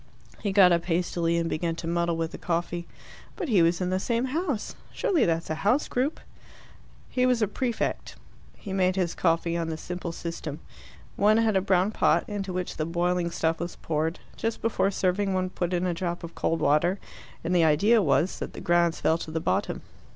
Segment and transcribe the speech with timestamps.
[0.41, 2.87] He got up hastily, and began to muddle with the coffee.
[3.35, 4.73] "But he was in the same house.
[4.91, 6.19] Surely that's a house group?"
[7.07, 8.15] "He was a prefect."
[8.57, 10.59] He made his coffee on the simple system.
[11.17, 14.17] One had a brown pot, into which the boiling stuff was poured.
[14.35, 16.97] Just before serving one put in a drop of cold water,
[17.43, 19.83] and the idea was that the grounds fell to the bottom.